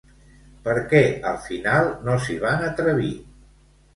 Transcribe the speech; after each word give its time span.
Per 0.67 0.73
què 0.93 1.01
al 1.31 1.35
final 1.47 1.91
no 2.07 2.17
s'hi 2.23 2.37
van 2.45 2.65
atrevir? 2.69 3.13